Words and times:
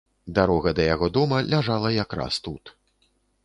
Дарога 0.37 0.71
да 0.79 0.87
яго 0.93 1.09
дома 1.19 1.43
ляжала 1.51 1.95
якраз 2.03 2.43
тут. 2.49 2.77